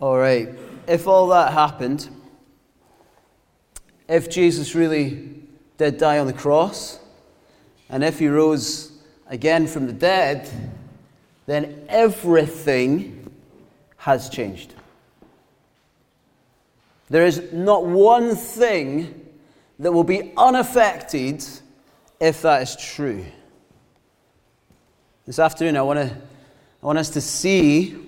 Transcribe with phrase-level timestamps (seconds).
[0.00, 0.48] All right.
[0.88, 2.08] If all that happened,
[4.08, 5.42] if Jesus really
[5.76, 6.98] did die on the cross,
[7.90, 8.92] and if he rose
[9.26, 10.48] again from the dead,
[11.44, 13.30] then everything
[13.98, 14.72] has changed.
[17.10, 19.28] There is not one thing
[19.80, 21.44] that will be unaffected
[22.20, 23.26] if that is true.
[25.26, 26.16] This afternoon, I want, to,
[26.82, 27.98] I want us to see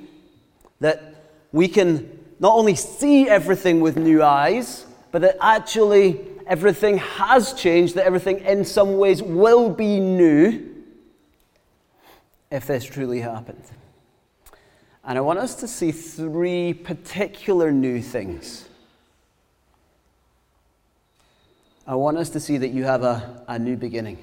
[0.81, 1.12] that
[1.53, 7.95] we can not only see everything with new eyes, but that actually everything has changed,
[7.95, 10.69] that everything in some ways will be new
[12.51, 13.63] if this truly happened.
[15.05, 18.69] And I want us to see three particular new things.
[21.87, 24.19] I want us to see that you have a, a new beginning.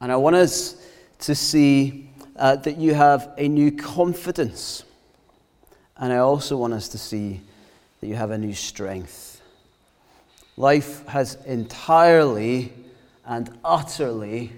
[0.00, 0.76] And I want us
[1.20, 4.84] to see uh, that you have a new confidence.
[6.00, 7.42] And I also want us to see
[8.00, 9.42] that you have a new strength.
[10.56, 12.72] Life has entirely
[13.26, 14.50] and utterly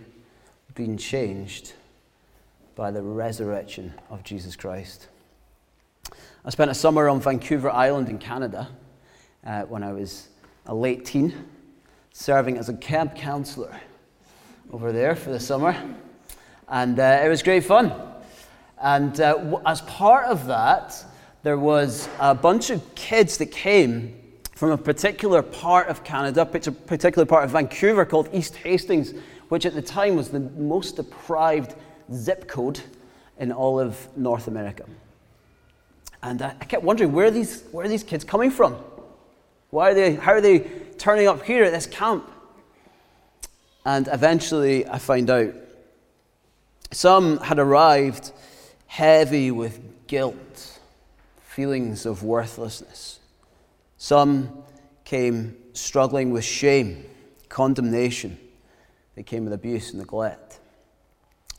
[0.76, 1.72] been changed
[2.76, 5.08] by the resurrection of Jesus Christ.
[6.44, 8.68] I spent a summer on Vancouver Island in Canada
[9.44, 10.28] uh, when I was
[10.66, 11.34] a late teen,
[12.12, 13.80] serving as a camp counselor
[14.72, 15.76] over there for the summer.
[16.68, 17.92] And uh, it was great fun.
[18.80, 21.04] And uh, as part of that,
[21.42, 24.16] there was a bunch of kids that came
[24.54, 29.12] from a particular part of Canada, a particular part of Vancouver called East Hastings,
[29.48, 31.74] which at the time was the most deprived
[32.12, 32.80] zip code
[33.38, 34.84] in all of North America.
[36.22, 38.74] And I kept wondering where are these, where are these kids coming from?
[39.70, 40.60] Why are they, how are they
[40.98, 42.30] turning up here at this camp?
[43.84, 45.54] And eventually I find out.
[46.92, 48.30] Some had arrived
[48.86, 50.71] heavy with guilt
[51.52, 53.20] feelings of worthlessness.
[53.98, 54.64] Some
[55.04, 57.04] came struggling with shame,
[57.50, 58.38] condemnation.
[59.16, 60.60] They came with abuse and neglect.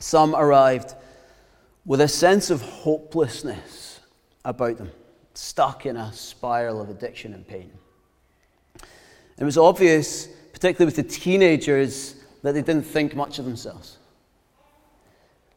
[0.00, 0.94] Some arrived
[1.84, 4.00] with a sense of hopelessness
[4.44, 4.90] about them,
[5.34, 7.70] stuck in a spiral of addiction and pain.
[9.38, 13.98] It was obvious, particularly with the teenagers, that they didn't think much of themselves.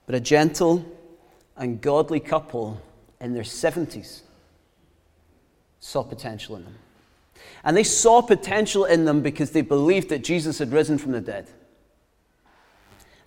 [0.06, 0.86] But a gentle
[1.56, 2.80] and godly couple
[3.20, 4.22] in their 70s
[5.80, 6.76] saw potential in them.
[7.64, 11.22] And they saw potential in them because they believed that Jesus had risen from the
[11.22, 11.48] dead.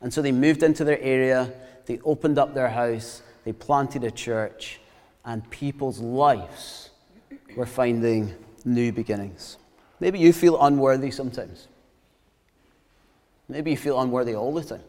[0.01, 1.53] And so they moved into their area,
[1.87, 4.81] they opened up their house, they planted a church,
[5.25, 6.91] and people's lives
[7.57, 8.35] were finding
[8.65, 9.59] new beginnings.
[9.99, 11.69] Maybe you feel unworthy sometimes.
[13.49, 14.83] Maybe you feel unworthy all the time.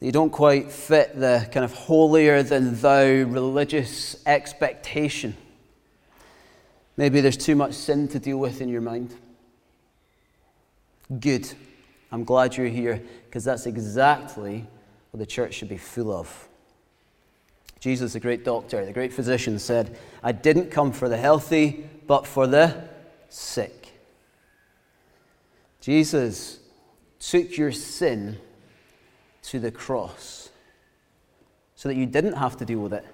[0.00, 5.36] You don't quite fit the kind of holier than thou religious expectation
[7.02, 9.12] Maybe there's too much sin to deal with in your mind.
[11.18, 11.52] Good.
[12.12, 14.68] I'm glad you're here because that's exactly
[15.10, 16.48] what the church should be full of.
[17.80, 22.24] Jesus, the great doctor, the great physician, said, I didn't come for the healthy, but
[22.24, 22.84] for the
[23.28, 24.00] sick.
[25.80, 26.60] Jesus
[27.18, 28.38] took your sin
[29.42, 30.50] to the cross
[31.74, 33.04] so that you didn't have to deal with it.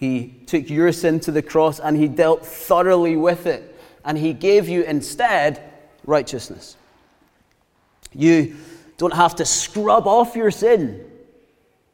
[0.00, 3.78] He took your sin to the cross and he dealt thoroughly with it.
[4.02, 5.62] And he gave you instead
[6.06, 6.78] righteousness.
[8.14, 8.56] You
[8.96, 11.04] don't have to scrub off your sin.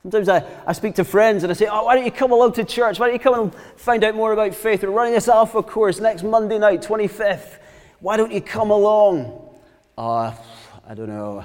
[0.02, 2.52] Sometimes I, I speak to friends and I say, Oh, why don't you come along
[2.52, 3.00] to church?
[3.00, 4.84] Why don't you come and find out more about faith?
[4.84, 7.58] We're running this Alpha course next Monday night, 25th.
[7.98, 9.50] Why don't you come along?
[9.98, 10.38] Oh,
[10.86, 11.44] I don't know.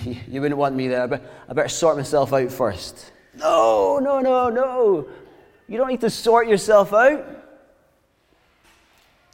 [0.26, 1.06] you wouldn't want me there.
[1.06, 3.12] But I better sort myself out first.
[3.34, 5.08] No, no, no, no.
[5.68, 7.24] You don't need to sort yourself out.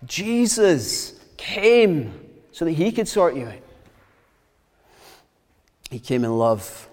[0.04, 2.12] Jesus came
[2.52, 3.54] so that he could sort you out.
[5.90, 6.88] He came in love.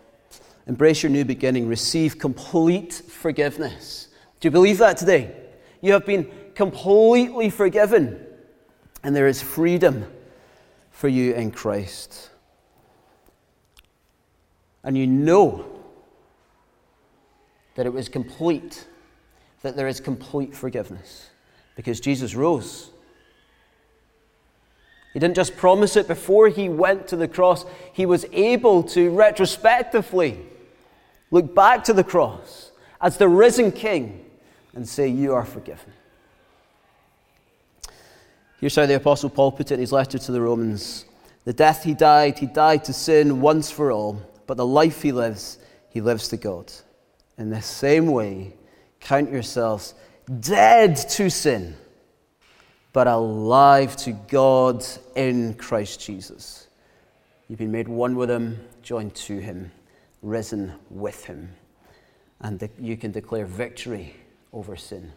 [0.68, 1.68] Embrace your new beginning.
[1.68, 4.08] Receive complete forgiveness.
[4.40, 5.36] Do you believe that today?
[5.82, 8.26] You have been completely forgiven,
[9.04, 10.06] and there is freedom
[10.90, 12.30] for you in Christ.
[14.84, 15.66] And you know
[17.76, 18.88] that it was complete
[19.66, 21.28] that there is complete forgiveness
[21.76, 22.92] because Jesus rose.
[25.12, 29.10] He didn't just promise it before he went to the cross, he was able to
[29.10, 30.38] retrospectively
[31.32, 32.72] look back to the cross
[33.02, 34.24] as the risen king
[34.76, 35.92] and say, You are forgiven.
[38.60, 41.06] Here's how the Apostle Paul put it in his letter to the Romans
[41.46, 45.12] The death he died, he died to sin once for all, but the life he
[45.12, 45.58] lives,
[45.90, 46.72] he lives to God.
[47.40, 48.54] in the same way,
[49.06, 49.94] count yourselves
[50.40, 51.76] dead to sin,
[52.92, 54.84] but alive to God
[55.16, 56.68] in Christ Jesus.
[57.48, 59.72] You've been made one with Him, joined to Him,
[60.24, 61.52] risen with Him,
[62.42, 64.16] and you can declare victory
[64.52, 65.14] over sin.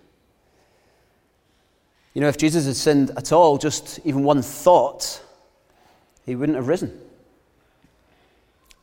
[2.13, 5.23] You know, if Jesus had sinned at all, just even one thought,
[6.27, 7.01] he wouldn't have risen.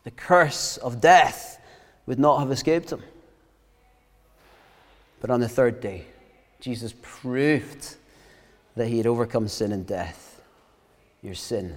[0.04, 1.62] The curse of death
[2.08, 3.04] would not have escaped him.
[5.26, 6.06] But on the third day,
[6.60, 7.96] Jesus proved
[8.76, 10.40] that he had overcome sin and death.
[11.24, 11.76] Your sin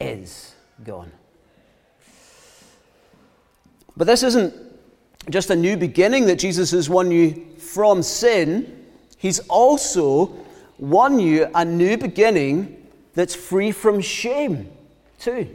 [0.00, 0.54] is
[0.84, 1.10] gone.
[3.96, 4.54] But this isn't
[5.30, 8.86] just a new beginning that Jesus has won you from sin,
[9.18, 10.32] He's also
[10.78, 14.70] won you a new beginning that's free from shame,
[15.18, 15.48] too.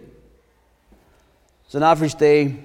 [1.63, 2.57] It's an average day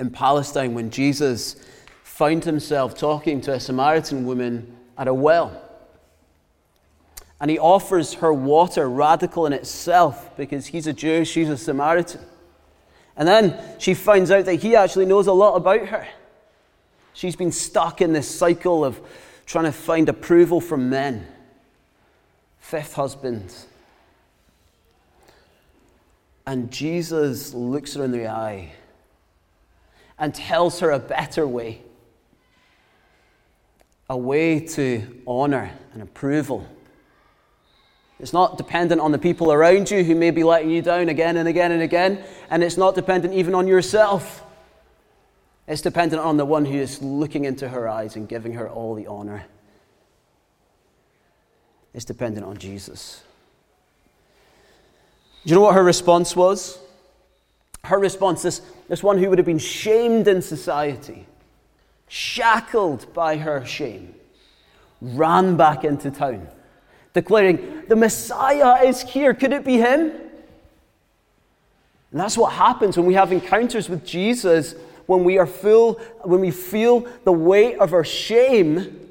[0.00, 1.64] in Palestine when Jesus
[2.12, 5.62] found himself talking to a Samaritan woman at a well.
[7.40, 12.20] And he offers her water, radical in itself, because he's a Jew, she's a Samaritan.
[13.16, 16.06] And then she finds out that he actually knows a lot about her.
[17.14, 19.00] She's been stuck in this cycle of
[19.46, 21.26] trying to find approval from men.
[22.60, 23.54] Fifth husband.
[26.46, 28.72] And Jesus looks her in the eye
[30.18, 31.80] and tells her a better way
[34.08, 36.66] a way to honor and approval.
[38.20, 41.36] It's not dependent on the people around you who may be letting you down again
[41.36, 44.44] and again and again, and it's not dependent even on yourself.
[45.66, 48.94] It's dependent on the one who is looking into her eyes and giving her all
[48.94, 49.44] the honor.
[51.94, 53.22] It's dependent on Jesus.
[55.44, 56.78] Do you know what her response was?
[57.84, 61.26] Her response, this, this one who would have been shamed in society,
[62.12, 64.14] shackled by her shame,
[65.00, 66.46] ran back into town,
[67.14, 69.32] declaring, The Messiah is here.
[69.32, 70.10] Could it be him?
[72.10, 74.74] And that's what happens when we have encounters with Jesus
[75.06, 79.08] when we are full, when we feel the weight of our shame,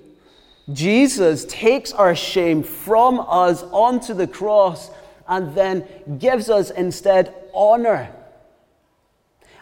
[0.71, 4.89] Jesus takes our shame from us onto the cross
[5.27, 5.85] and then
[6.17, 8.09] gives us instead honor.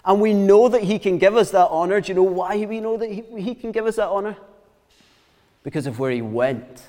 [0.05, 2.01] And we know that He can give us that honor.
[2.01, 4.37] Do you know why we know that He, he can give us that honor?
[5.63, 6.83] Because of where He went.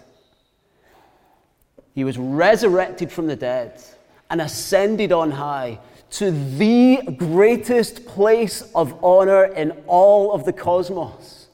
[1.94, 3.82] He was resurrected from the dead
[4.30, 5.80] and ascended on high
[6.10, 11.48] to the greatest place of honor in all of the cosmos.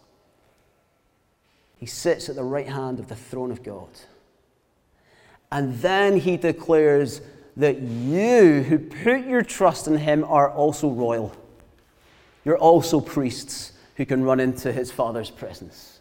[1.79, 3.89] He sits at the right hand of the throne of God.
[5.53, 7.21] And then he declares
[7.57, 11.35] that you who put your trust in him are also royal.
[12.47, 15.99] You're also priests who can run into his Father's presence.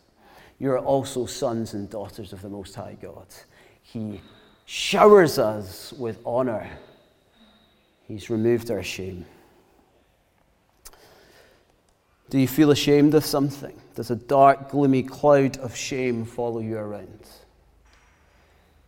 [0.59, 3.25] You're also sons and daughters of the Most High God.
[3.81, 4.21] He
[4.65, 6.69] showers us with honor
[8.07, 9.25] He's removed our shame.
[12.29, 13.81] Do you feel ashamed of something?
[13.95, 17.27] Does a dark, gloomy cloud of shame follow you around?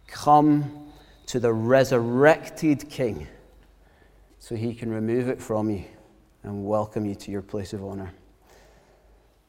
[0.05, 0.91] Come
[1.25, 3.27] to the resurrected King
[4.37, 5.85] so he can remove it from you
[6.43, 8.11] and welcome you to your place of honor.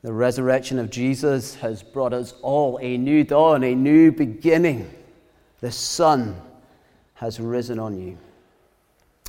[0.02, 4.90] The resurrection of Jesus has brought us all a new dawn, a new beginning.
[5.60, 6.40] The sun
[7.14, 8.16] has risen on you.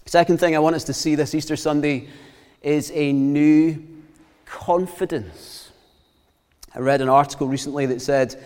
[0.06, 2.08] Second thing I want us to see this Easter Sunday
[2.62, 3.84] is a new
[4.46, 5.72] confidence.
[6.74, 8.42] I read an article recently that said,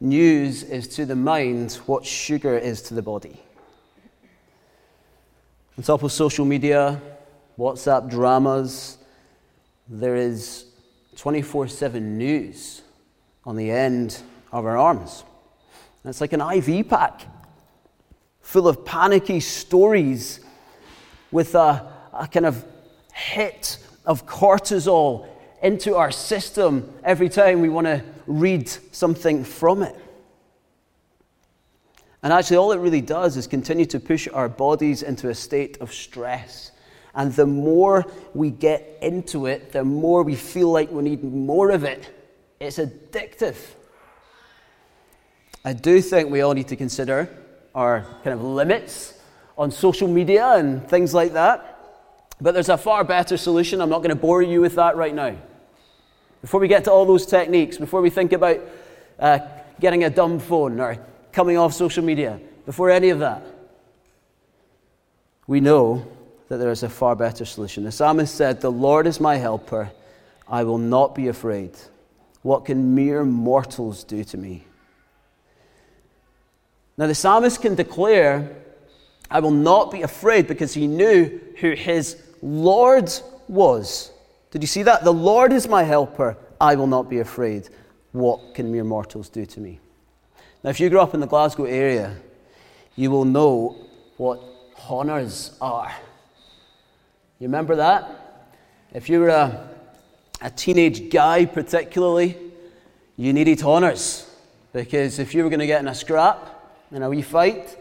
[0.00, 3.40] News is to the mind what sugar is to the body.
[5.76, 7.00] On top of social media,
[7.58, 8.98] WhatsApp dramas,
[9.88, 10.66] there is
[11.16, 12.82] 24 7 news
[13.44, 14.22] on the end
[14.52, 15.24] of our arms.
[16.02, 17.22] And it's like an IV pack
[18.40, 20.40] full of panicky stories
[21.30, 22.64] with a, a kind of
[23.12, 25.26] hit of cortisol
[25.62, 29.96] into our system every time we want to read something from it.
[32.22, 35.78] And actually, all it really does is continue to push our bodies into a state
[35.78, 36.72] of stress.
[37.14, 41.70] And the more we get into it, the more we feel like we need more
[41.70, 42.14] of it.
[42.60, 43.56] It's addictive.
[45.64, 47.28] I do think we all need to consider
[47.74, 49.14] our kind of limits
[49.56, 51.74] on social media and things like that.
[52.40, 53.80] But there's a far better solution.
[53.80, 55.36] I'm not going to bore you with that right now.
[56.40, 58.60] Before we get to all those techniques, before we think about
[59.18, 59.40] uh,
[59.80, 60.98] getting a dumb phone or
[61.32, 63.42] coming off social media, before any of that,
[65.48, 66.06] we know
[66.48, 67.84] that there is a far better solution.
[67.84, 69.90] The psalmist said, The Lord is my helper.
[70.48, 71.72] I will not be afraid.
[72.42, 74.64] What can mere mortals do to me?
[76.96, 78.56] Now, the psalmist can declare,
[79.30, 83.12] I will not be afraid because he knew who his Lord
[83.46, 84.10] was.
[84.50, 85.04] Did you see that?
[85.04, 86.36] The Lord is my helper.
[86.60, 87.68] I will not be afraid.
[88.12, 89.80] What can mere mortals do to me?
[90.64, 92.16] Now, if you grew up in the Glasgow area,
[92.96, 93.76] you will know
[94.16, 94.40] what
[94.88, 95.92] honours are.
[97.38, 98.50] You remember that?
[98.92, 99.68] If you were a,
[100.40, 102.36] a teenage guy, particularly,
[103.16, 104.28] you needed honours.
[104.72, 106.58] Because if you were going to get in a scrap,
[106.90, 107.78] in a wee fight,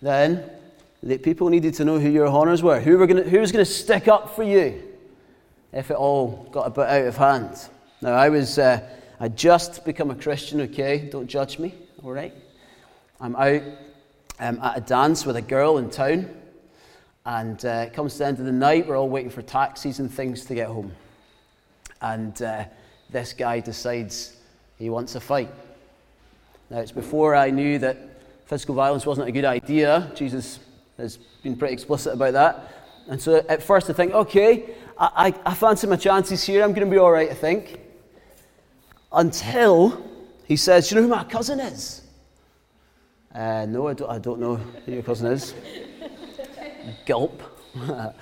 [0.00, 0.48] then
[1.02, 2.80] the people needed to know who your honours were.
[2.80, 4.82] Who, were gonna, who was going to stick up for you
[5.72, 7.68] if it all got a bit out of hand?
[8.00, 8.80] Now, I was, uh,
[9.18, 11.08] I just become a Christian, okay?
[11.10, 12.34] Don't judge me, all right?
[13.20, 13.62] I'm out
[14.38, 16.28] um, at a dance with a girl in town,
[17.26, 18.86] and uh, it comes to the end of the night.
[18.86, 20.92] We're all waiting for taxis and things to get home.
[22.02, 22.64] And uh,
[23.08, 24.36] this guy decides
[24.78, 25.50] he wants a fight.
[26.68, 27.96] Now, it's before I knew that
[28.44, 30.10] physical violence wasn't a good idea.
[30.14, 30.58] Jesus
[30.98, 32.72] has been pretty explicit about that.
[33.08, 36.62] And so at first I think, okay, I, I, I fancy my chances here.
[36.62, 37.80] I'm going to be all right, I think.
[39.12, 40.04] Until
[40.44, 42.02] he says, Do you know who my cousin is?
[43.34, 45.54] Uh, no, I don't, I don't know who your cousin is.
[47.06, 47.42] Gulp.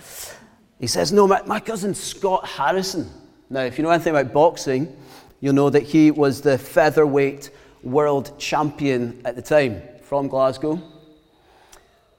[0.80, 3.10] he says, No, my, my cousin Scott Harrison.
[3.50, 4.96] Now, if you know anything about boxing,
[5.40, 7.50] you'll know that he was the featherweight
[7.82, 10.80] world champion at the time from Glasgow.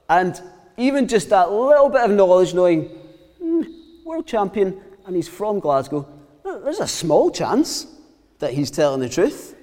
[0.08, 0.40] And
[0.76, 2.90] even just that little bit of knowledge, knowing
[3.42, 6.06] mm, world champion and he's from Glasgow,
[6.44, 7.86] there's a small chance
[8.38, 9.56] that he's telling the truth.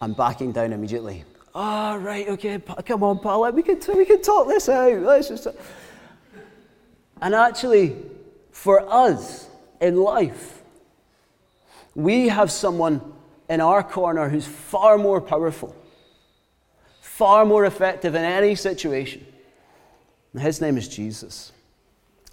[0.00, 1.24] I'm backing down immediately.
[1.60, 5.00] Ah, oh, right, okay, come on, pal, we can, we can talk this out.
[5.00, 5.48] Let's just.
[7.20, 7.96] And actually,
[8.52, 9.48] for us
[9.80, 10.62] in life,
[11.96, 13.00] we have someone
[13.48, 15.74] in our corner who's far more powerful
[17.18, 19.26] far more effective in any situation.
[20.32, 21.50] And his name is Jesus.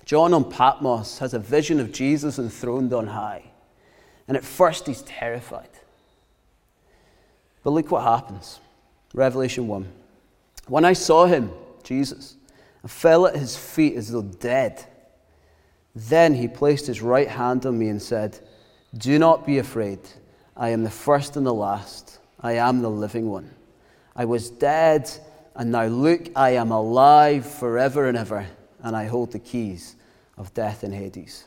[0.06, 3.46] John on Patmos has a vision of Jesus enthroned on high.
[4.28, 5.72] And at first he's terrified.
[7.64, 8.60] But look what happens.
[9.16, 9.88] Revelation 1.
[10.68, 11.50] When I saw him,
[11.84, 12.36] Jesus,
[12.84, 14.86] I fell at his feet as though dead.
[15.96, 18.38] Then he placed his right hand on me and said,
[18.98, 20.00] Do not be afraid.
[20.58, 22.20] I am the first and the last.
[22.42, 23.50] I am the living one.
[24.18, 25.10] I was dead,
[25.56, 28.46] and now look, I am alive forever and ever,
[28.84, 29.96] and I hold the keys
[30.38, 31.46] of death and Hades.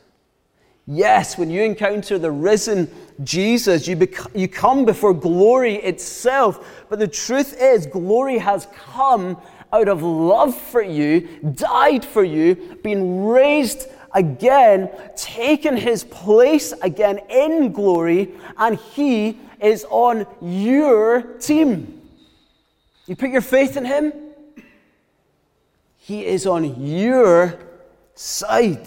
[0.90, 2.90] Yes, when you encounter the risen
[3.23, 6.85] Jesus, you, bec- you come before glory itself.
[6.88, 9.37] But the truth is, glory has come
[9.71, 17.21] out of love for you, died for you, been raised again, taken his place again
[17.28, 21.99] in glory, and he is on your team.
[23.09, 24.12] You put your faith in Him,
[25.97, 27.59] He is on your
[28.14, 28.87] side.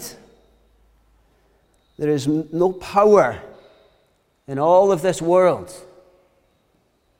[2.02, 3.40] There is no power
[4.48, 5.72] in all of this world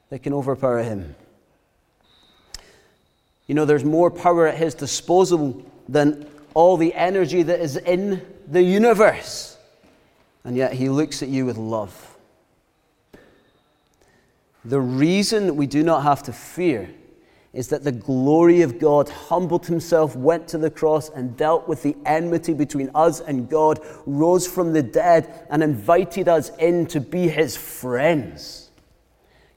[0.08, 1.14] that can overpower Him.
[3.46, 8.26] You know, there's more power at His disposal than all the energy that is in
[8.48, 9.56] the universe.
[10.42, 12.16] And yet He looks at you with love.
[14.64, 16.90] The reason we do not have to fear
[17.52, 21.82] is that the glory of God humbled himself, went to the cross, and dealt with
[21.82, 27.00] the enmity between us and God, rose from the dead, and invited us in to
[27.00, 28.70] be his friends.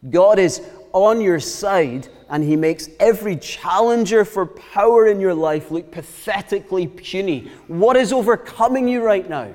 [0.10, 0.62] God is
[0.92, 6.88] on your side, and he makes every challenger for power in your life look pathetically
[6.88, 7.50] puny.
[7.68, 9.54] What is overcoming you right now?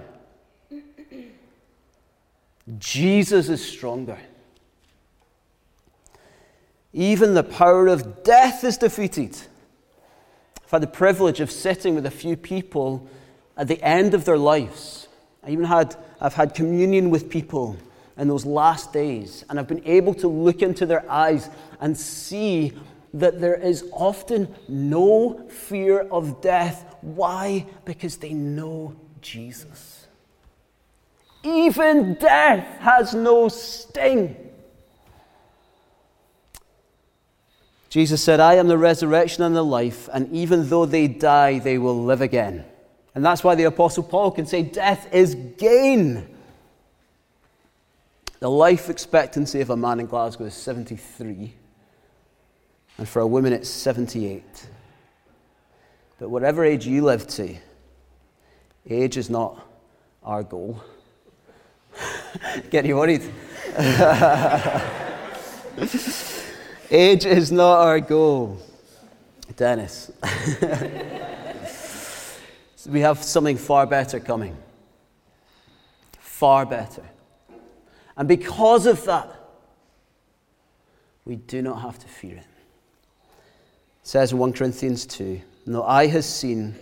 [2.78, 4.18] Jesus is stronger.
[6.92, 9.36] Even the power of death is defeated.
[10.64, 13.08] I've had the privilege of sitting with a few people
[13.56, 15.08] at the end of their lives.
[15.44, 17.76] I even had, I've had communion with people
[18.16, 21.48] in those last days, and I've been able to look into their eyes
[21.80, 22.72] and see
[23.14, 26.96] that there is often no fear of death.
[27.00, 27.66] Why?
[27.84, 30.06] Because they know Jesus.
[31.42, 34.49] Even death has no sting.
[37.90, 41.76] Jesus said, I am the resurrection and the life, and even though they die, they
[41.76, 42.64] will live again.
[43.16, 46.36] And that's why the Apostle Paul can say, Death is gain.
[48.38, 51.52] The life expectancy of a man in Glasgow is 73,
[52.96, 54.44] and for a woman, it's 78.
[56.20, 57.56] But whatever age you live to,
[58.88, 59.66] age is not
[60.22, 60.80] our goal.
[62.70, 63.22] Get you worried.
[66.90, 68.60] Age is not our goal.
[69.56, 70.10] Dennis.
[72.88, 74.56] we have something far better coming.
[76.18, 77.04] Far better.
[78.16, 79.32] And because of that,
[81.24, 82.38] we do not have to fear it.
[82.38, 82.46] It
[84.02, 86.74] says in 1 Corinthians 2 No eye has seen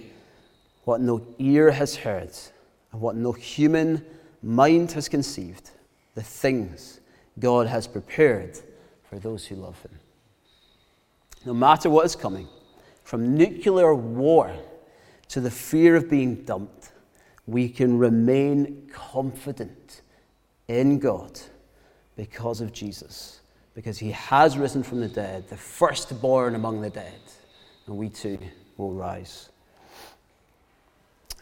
[0.85, 2.31] what no ear has heard,
[2.93, 4.03] and what no human
[4.43, 5.71] mind has conceived,
[6.15, 7.01] the things
[7.39, 8.59] God has prepared
[9.09, 9.99] for those who love Him.
[11.45, 12.49] No matter what is coming,
[13.05, 14.55] from nuclear war
[15.29, 16.93] to the fear of being dumped,
[17.47, 20.03] we can remain confident
[20.69, 21.41] in God
[22.17, 23.41] because of Jesus,
[23.75, 27.21] because He has risen from the dead, the firstborn among the dead,
[27.87, 28.39] and we too
[28.77, 29.49] will rise.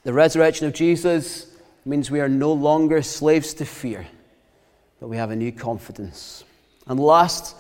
[0.04, 4.06] The resurrection of Jesus means we are no longer slaves to fear,
[5.00, 6.44] but we have a new confidence.
[6.87, 7.57] And last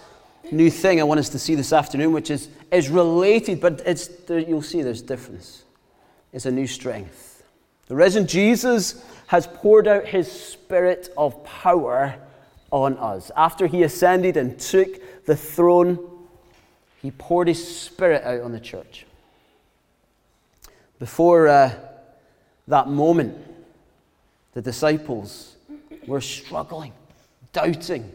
[0.52, 4.08] new thing I want us to see this afternoon, which is, is related, but it's,
[4.28, 5.64] you'll see there's difference,
[6.32, 7.44] It's a new strength.
[7.88, 12.16] The risen Jesus has poured out his spirit of power
[12.70, 13.30] on us.
[13.36, 15.98] After he ascended and took the throne,
[17.02, 19.06] he poured his spirit out on the church.
[20.98, 21.72] Before uh,
[22.68, 23.36] that moment,
[24.54, 25.56] the disciples
[26.06, 26.92] were struggling,
[27.52, 28.10] doubting,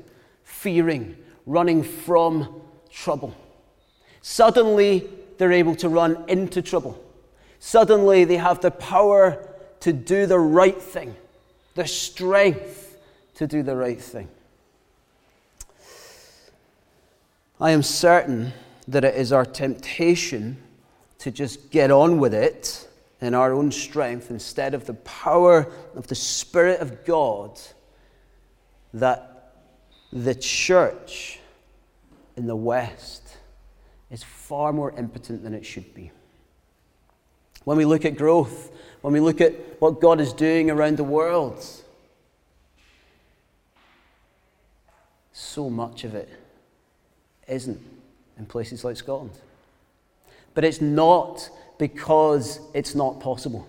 [0.52, 1.16] fearing,
[1.46, 3.34] running from trouble.
[4.22, 7.02] Suddenly, they're able to run into trouble.
[7.60, 9.48] Suddenly, they have the power
[9.80, 11.16] to do the right thing,
[11.76, 12.98] the strength
[13.36, 14.28] to do the right thing.
[17.60, 18.54] I am certain
[18.88, 20.58] that it is our temptation
[21.20, 22.88] to just get on with it
[23.22, 27.60] in our own strength instead of the power of the Spirit of God
[28.94, 29.31] that
[30.12, 31.40] the church
[32.36, 33.38] in the West
[34.10, 36.12] is far more impotent than it should be.
[37.64, 38.72] When we look at growth,
[39.02, 41.64] when we look at what God is doing around the world,
[45.32, 46.30] so much of it
[47.48, 47.80] isn't
[48.38, 49.38] in places like Scotland.
[50.54, 53.68] But it's not because it's not possible.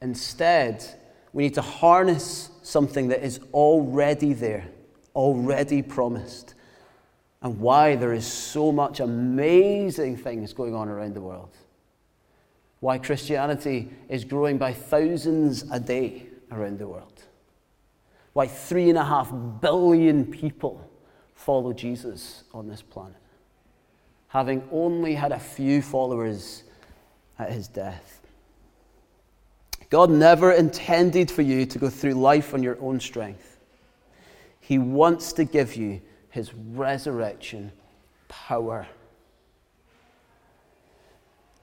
[0.00, 0.84] Instead,
[1.32, 4.68] we need to harness something that is already there,
[5.14, 6.54] already promised,
[7.42, 11.56] and why there is so much amazing things going on around the world.
[12.80, 17.24] Why Christianity is growing by thousands a day around the world.
[18.32, 20.88] Why three and a half billion people
[21.34, 23.16] follow Jesus on this planet
[24.30, 26.62] having only had a few followers
[27.36, 28.19] at his death.
[29.90, 33.58] God never intended for you to go through life on your own strength.
[34.60, 36.00] He wants to give you
[36.30, 37.72] his resurrection
[38.28, 38.86] power.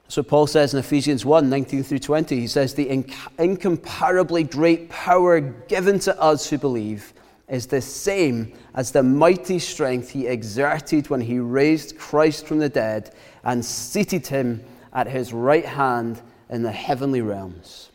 [0.08, 4.90] So Paul says in Ephesians 1 19 through 20, he says, The inc- incomparably great
[4.90, 7.14] power given to us who believe
[7.48, 12.68] is the same as the mighty strength he exerted when he raised Christ from the
[12.68, 14.62] dead and seated him
[14.92, 17.88] at his right hand in the heavenly realms.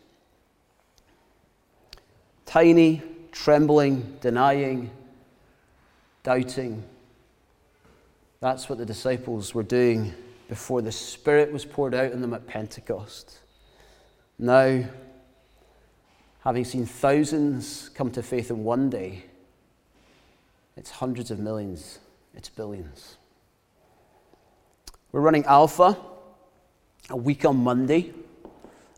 [2.46, 3.02] Tiny,
[3.32, 4.92] trembling, denying,
[6.24, 6.84] doubting.
[8.40, 10.14] That's what the disciples were doing
[10.50, 13.40] before the Spirit was poured out on them at Pentecost.
[14.38, 14.84] Now,
[16.42, 19.24] having seen thousands come to faith in one day,
[20.76, 22.00] it's hundreds of millions,
[22.36, 23.18] it's billions.
[25.12, 25.98] We're running Alpha
[27.10, 28.14] a week on Monday,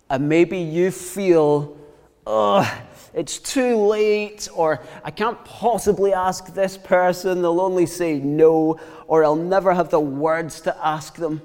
[0.10, 1.78] and maybe you feel,
[2.26, 2.82] oh,
[3.16, 9.24] it's too late, or I can't possibly ask this person, they'll only say no, or
[9.24, 11.42] I'll never have the words to ask them.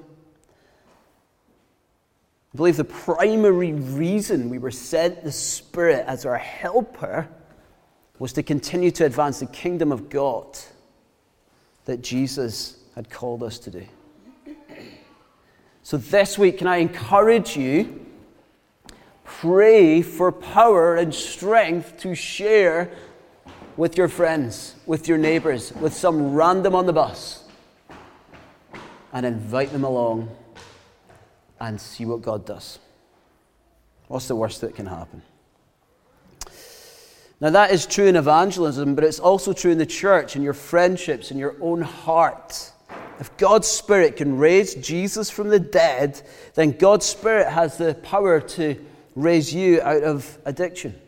[2.53, 7.29] I believe the primary reason we were sent the Spirit as our helper
[8.19, 10.59] was to continue to advance the kingdom of God
[11.85, 13.85] that Jesus had called us to do.
[15.83, 18.00] So, this week, can I encourage you?
[19.39, 22.91] Pray for power and strength to share
[23.75, 27.43] with your friends, with your neighbors, with some random on the bus,
[29.11, 30.29] and invite them along
[31.59, 32.77] and see what God does.
[34.07, 35.23] What's the worst that can happen?
[37.39, 40.53] Now, that is true in evangelism, but it's also true in the church, in your
[40.53, 42.71] friendships, in your own heart.
[43.19, 46.21] If God's Spirit can raise Jesus from the dead,
[46.53, 48.85] then God's Spirit has the power to
[49.21, 50.99] raise you out of addiction.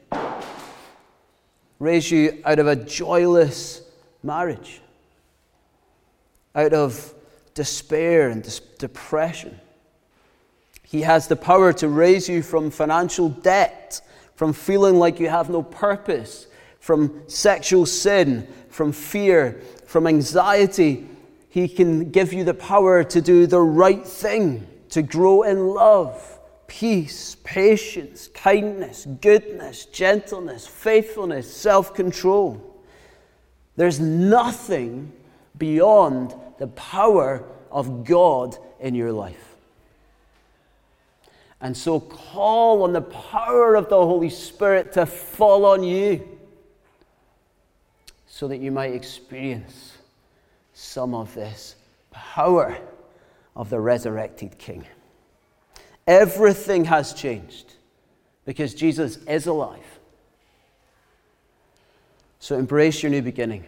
[1.80, 3.82] raise you out of a joyless
[4.22, 4.82] marriage,
[6.56, 7.14] out of
[7.56, 9.60] despair and dis- depression.
[10.84, 14.00] He has the power to raise you from financial debt,
[14.36, 16.48] from feeling like you have no purpose,
[16.80, 21.08] from sexual sin, from fear, from anxiety.
[21.50, 26.40] He can give you the power to do the right thing, to grow in love,
[26.80, 32.60] peace, patience, kindness, goodness, gentleness, faithfulness, self control.
[33.76, 35.12] There's nothing
[35.58, 39.56] beyond the power of God in your life.
[41.62, 46.28] And so call on the power of the Holy Spirit to fall on you
[48.26, 49.98] so that you might experience
[50.74, 51.76] some of this
[52.10, 52.76] power
[53.56, 54.84] of the resurrected King.
[56.06, 57.74] Everything has changed
[58.46, 60.00] because Jesus is alive.
[62.40, 63.66] So embrace your new beginning.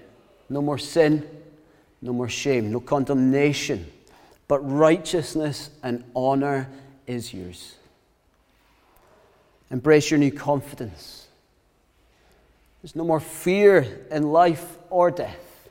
[0.49, 1.27] No more sin,
[2.01, 3.89] no more shame, no condemnation,
[4.47, 6.69] but righteousness and honor
[7.07, 7.75] is yours.
[9.71, 11.27] Embrace your new confidence.
[12.81, 15.69] There's no more fear in life or death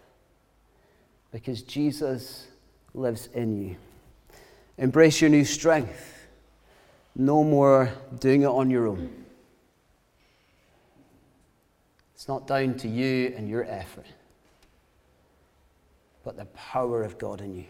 [1.31, 2.46] because Jesus
[2.94, 3.77] lives in you.
[4.79, 6.13] Embrace your new strength.
[7.16, 9.24] No more doing it on your own.
[12.14, 14.07] It's not down to you and your effort,
[16.24, 17.64] but the power of God in you.